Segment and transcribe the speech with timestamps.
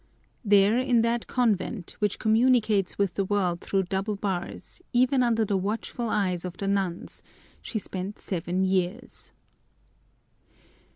[0.43, 5.57] There in that convent, which communicates with the world through double bars, even under the
[5.57, 7.21] watchful eyes of the nuns,
[7.61, 9.31] she spent seven years.